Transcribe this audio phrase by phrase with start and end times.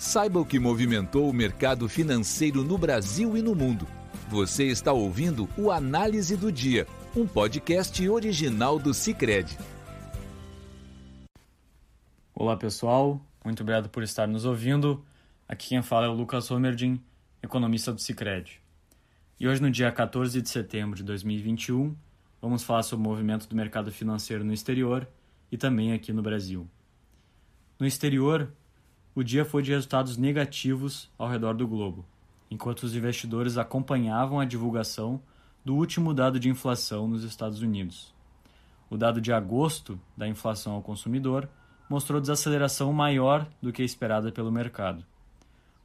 [0.00, 3.86] Saiba o que movimentou o mercado financeiro no Brasil e no mundo.
[4.30, 9.58] Você está ouvindo o Análise do Dia, um podcast original do Cicred.
[12.34, 15.04] Olá pessoal, muito obrigado por estar nos ouvindo.
[15.46, 16.98] Aqui quem fala é o Lucas Homerdin,
[17.42, 18.58] economista do Cicred.
[19.38, 21.94] E hoje, no dia 14 de setembro de 2021,
[22.40, 25.06] vamos falar sobre o movimento do mercado financeiro no exterior
[25.52, 26.66] e também aqui no Brasil.
[27.78, 28.50] No exterior,
[29.20, 32.06] o dia foi de resultados negativos ao redor do globo,
[32.50, 35.20] enquanto os investidores acompanhavam a divulgação
[35.62, 38.14] do último dado de inflação nos Estados Unidos.
[38.88, 41.46] O dado de agosto da inflação ao consumidor
[41.86, 45.04] mostrou desaceleração maior do que esperada pelo mercado.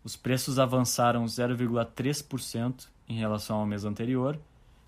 [0.02, 4.40] Os preços avançaram 0,3% em relação ao mês anterior,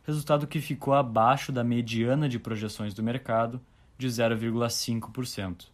[0.04, 3.60] resultado que ficou abaixo da mediana de projeções do mercado
[3.98, 5.66] de 0,5%.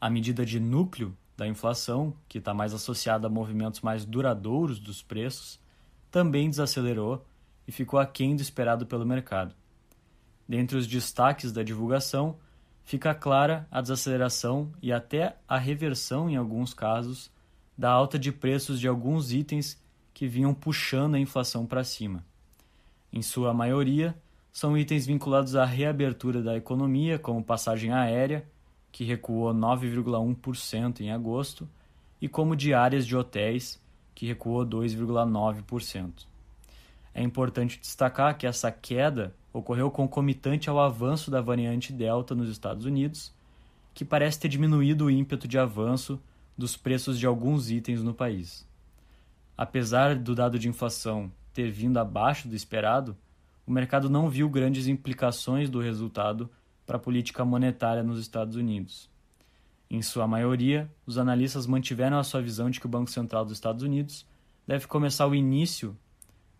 [0.00, 5.02] A medida de núcleo da inflação, que está mais associada a movimentos mais duradouros dos
[5.02, 5.58] preços,
[6.10, 7.24] também desacelerou
[7.66, 9.54] e ficou aquém do esperado pelo mercado.
[10.48, 12.36] Dentre os destaques da divulgação,
[12.84, 17.30] fica clara a desaceleração e até a reversão, em alguns casos,
[17.76, 19.82] da alta de preços de alguns itens
[20.14, 22.24] que vinham puxando a inflação para cima.
[23.12, 24.16] Em sua maioria,
[24.52, 28.46] são itens vinculados à reabertura da economia, como passagem aérea
[28.96, 31.68] que recuou 9,1% em agosto,
[32.18, 33.78] e como diárias de hotéis,
[34.14, 36.24] que recuou 2,9%.
[37.12, 42.86] É importante destacar que essa queda ocorreu concomitante ao avanço da variante Delta nos Estados
[42.86, 43.34] Unidos,
[43.92, 46.18] que parece ter diminuído o ímpeto de avanço
[46.56, 48.66] dos preços de alguns itens no país.
[49.58, 53.14] Apesar do dado de inflação ter vindo abaixo do esperado,
[53.66, 56.48] o mercado não viu grandes implicações do resultado
[56.86, 59.10] para a política monetária nos Estados Unidos.
[59.90, 63.54] Em sua maioria, os analistas mantiveram a sua visão de que o Banco Central dos
[63.54, 64.26] Estados Unidos
[64.66, 65.96] deve começar o início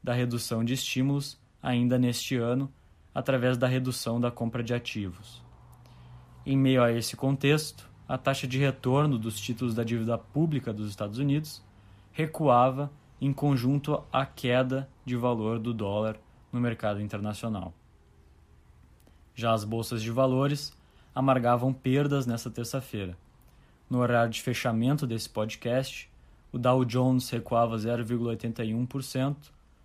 [0.02, 2.72] da redução de estímulos ainda neste ano,
[3.14, 5.42] através da redução da compra de ativos.
[6.44, 10.88] Em meio a esse contexto, a taxa de retorno dos títulos da dívida pública dos
[10.88, 11.60] Estados Unidos
[12.12, 16.16] recuava em conjunto à queda de valor do dólar
[16.52, 17.74] no mercado internacional.
[19.38, 20.72] Já as bolsas de valores
[21.14, 23.14] amargavam perdas nesta terça-feira.
[23.88, 26.10] No horário de fechamento desse podcast,
[26.50, 29.36] o Dow Jones recuava 0,81%,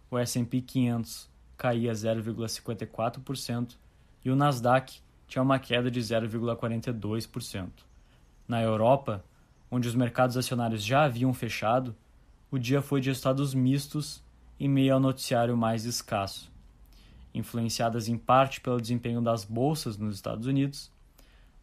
[0.09, 3.75] o S&P 500 caía 0,54%
[4.23, 7.69] e o Nasdaq tinha uma queda de 0,42%.
[8.47, 9.21] Na Europa,
[9.69, 11.93] onde os mercados acionários já haviam fechado,
[12.49, 14.23] o dia foi de estados mistos
[14.57, 16.50] em meio ao noticiário mais escasso
[17.33, 20.91] influenciadas em parte pelo desempenho das bolsas nos Estados Unidos,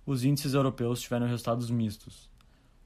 [0.06, 2.30] os índices europeus tiveram resultados mistos.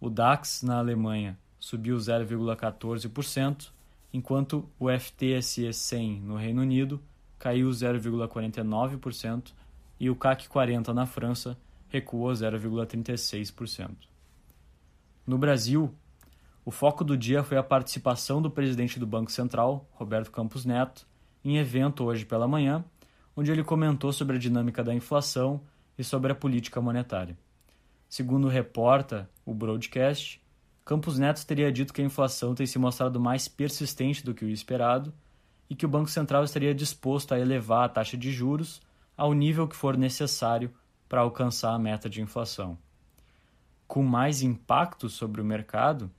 [0.00, 3.70] O DAX na Alemanha subiu 0,14%,
[4.12, 7.00] enquanto o FTSE 100 no Reino Unido
[7.38, 9.52] caiu 0,49%
[9.98, 11.56] e o CAC 40 na França
[11.88, 13.90] recuou 0,36%.
[15.24, 15.94] No Brasil,
[16.64, 21.06] o foco do dia foi a participação do presidente do Banco Central, Roberto Campos Neto,
[21.44, 22.84] em evento hoje pela manhã,
[23.36, 25.60] onde ele comentou sobre a dinâmica da inflação
[25.98, 27.36] e sobre a política monetária.
[28.08, 30.40] Segundo reporta o broadcast,
[30.84, 34.50] Campos Neto teria dito que a inflação tem se mostrado mais persistente do que o
[34.50, 35.12] esperado
[35.70, 38.82] e que o Banco Central estaria disposto a elevar a taxa de juros
[39.16, 40.72] ao nível que for necessário
[41.08, 42.76] para alcançar a meta de inflação.
[43.86, 46.10] Com mais impacto sobre o mercado,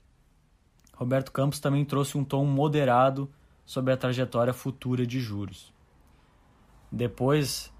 [0.94, 3.30] Roberto Campos também trouxe um tom moderado
[3.64, 5.72] sobre a trajetória futura de juros.
[6.90, 7.72] Depois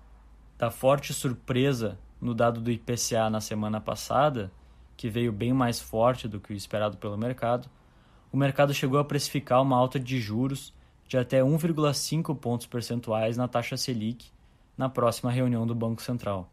[0.59, 4.51] da forte surpresa no dado do IPCA na semana passada,
[4.97, 7.69] que veio bem mais forte do que o esperado pelo mercado,
[8.33, 10.73] o mercado chegou a precificar uma alta de juros
[11.07, 14.27] de até 1,5 pontos percentuais na taxa Selic
[14.77, 16.51] na próxima reunião do Banco Central.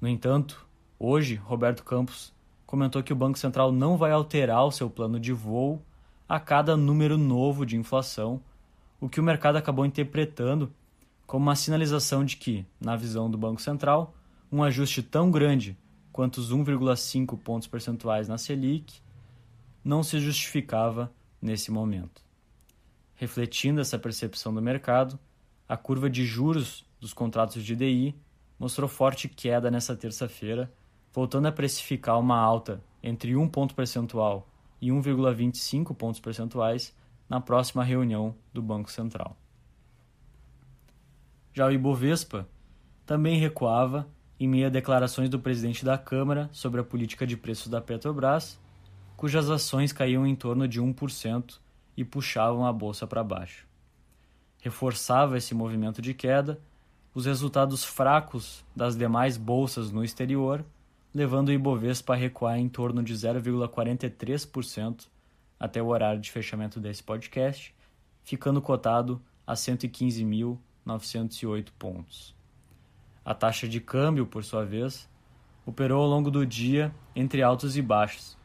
[0.00, 0.66] No entanto,
[0.98, 2.32] hoje, Roberto Campos
[2.66, 5.80] comentou que o Banco Central não vai alterar o seu plano de voo
[6.28, 8.40] a cada número novo de inflação,
[9.00, 10.72] o que o mercado acabou interpretando
[11.26, 14.14] como uma sinalização de que, na visão do Banco Central,
[14.50, 15.76] um ajuste tão grande
[16.12, 19.00] quanto os 1,5 pontos percentuais na Selic
[19.84, 22.22] não se justificava nesse momento.
[23.16, 25.18] Refletindo essa percepção do mercado,
[25.68, 28.14] a curva de juros dos contratos de DI
[28.58, 30.72] mostrou forte queda nessa terça-feira,
[31.12, 34.48] voltando a precificar uma alta entre 1 ponto percentual
[34.84, 36.94] e 1,25 pontos percentuais
[37.26, 39.34] na próxima reunião do Banco Central.
[41.54, 42.46] Já o Ibovespa
[43.06, 44.06] também recuava
[44.38, 48.60] em meio a declarações do presidente da Câmara sobre a política de preços da Petrobras
[49.16, 51.58] cujas ações caíam em torno de 1%
[51.96, 53.66] e puxavam a bolsa para baixo.
[54.60, 56.60] Reforçava esse movimento de queda
[57.14, 60.62] os resultados fracos das demais bolsas no exterior,
[61.14, 65.06] levando o Ibovespa a recuar em torno de 0,43%
[65.58, 67.74] até o horário de fechamento desse podcast,
[68.24, 72.34] ficando cotado a 115.908 pontos.
[73.24, 75.08] A taxa de câmbio, por sua vez,
[75.64, 78.36] operou ao longo do dia entre altos e baixos,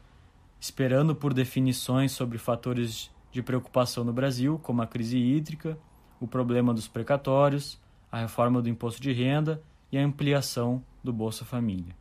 [0.60, 5.76] esperando por definições sobre fatores de preocupação no Brasil, como a crise hídrica,
[6.20, 7.80] o problema dos precatórios,
[8.12, 11.99] a reforma do imposto de renda e a ampliação do Bolsa Família.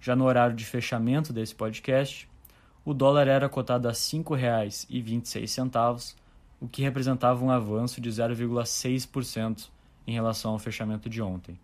[0.00, 2.28] Já no horário de fechamento desse podcast,
[2.84, 6.16] o dólar era cotado a R$ 5,26,
[6.60, 9.68] o que representava um avanço de 0,6%
[10.06, 11.58] em relação ao fechamento de ontem.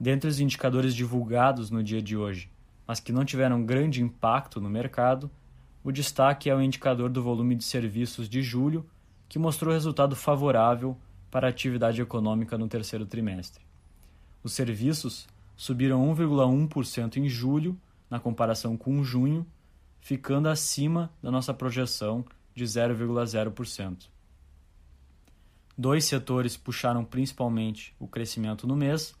[0.00, 2.50] Dentre os indicadores divulgados no dia de hoje,
[2.86, 5.30] mas que não tiveram grande impacto no mercado,
[5.84, 8.86] o destaque é o indicador do volume de serviços de julho,
[9.28, 10.96] que mostrou resultado favorável
[11.30, 13.62] para a atividade econômica no terceiro trimestre.
[14.42, 15.26] Os serviços
[15.58, 17.76] subiram 1,1% em julho,
[18.08, 19.44] na comparação com junho,
[20.00, 22.24] ficando acima da nossa projeção
[22.54, 24.06] de 0,0%.
[25.76, 29.16] Dois setores puxaram principalmente o crescimento no mês,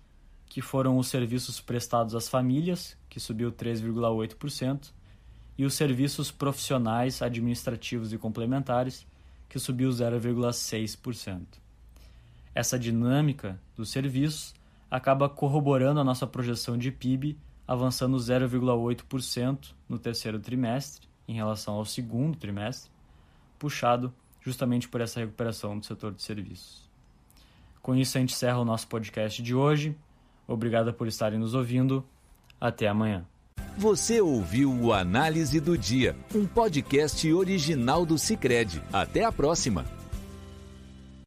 [0.46, 4.92] que foram os serviços prestados às famílias, que subiu 3,8%,
[5.58, 9.04] e os serviços profissionais, administrativos e complementares,
[9.48, 11.58] que subiu 0,6%.
[12.54, 14.54] Essa dinâmica dos serviços
[14.90, 21.84] acaba corroborando a nossa projeção de PIB, avançando 0,8% no terceiro trimestre em relação ao
[21.84, 22.90] segundo trimestre,
[23.58, 26.88] puxado justamente por essa recuperação do setor de serviços.
[27.82, 29.96] Com isso, a gente encerra o nosso podcast de hoje.
[30.46, 32.04] Obrigado por estarem nos ouvindo.
[32.60, 33.24] Até amanhã.
[33.76, 38.82] Você ouviu o Análise do Dia, um podcast original do Cicred.
[38.92, 39.97] Até a próxima.